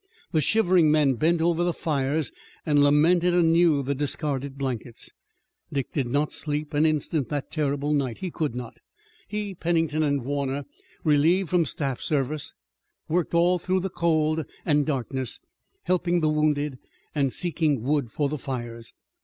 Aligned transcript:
The 0.31 0.41
shivering 0.41 0.89
men 0.89 1.13
bent 1.13 1.41
over 1.43 1.63
the 1.63 1.73
fires 1.73 2.31
and 2.65 2.81
lamented 2.81 3.35
anew 3.35 3.83
the 3.83 3.93
discarded 3.93 4.57
blankets. 4.57 5.11
Dick 5.71 5.91
did 5.91 6.07
not 6.07 6.31
sleep 6.31 6.73
an 6.73 6.87
instant 6.87 7.29
that 7.29 7.51
terrible 7.51 7.93
night. 7.93 8.17
He 8.17 8.31
could 8.31 8.55
not. 8.55 8.77
He, 9.27 9.53
Pennington, 9.53 10.01
and 10.01 10.25
Warner, 10.25 10.65
relieved 11.03 11.49
from 11.51 11.65
staff 11.65 12.01
service, 12.01 12.51
worked 13.07 13.35
all 13.35 13.59
through 13.59 13.81
the 13.81 13.91
cold 13.91 14.43
and 14.65 14.87
darkness, 14.87 15.39
helping 15.83 16.19
the 16.19 16.29
wounded 16.29 16.79
and 17.13 17.31
seeking 17.31 17.83
wood 17.83 18.11
for 18.11 18.27
the 18.27 18.39
fires. 18.39 18.95